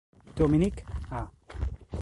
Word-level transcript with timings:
Dominique 0.35 0.83
A 1.13 1.29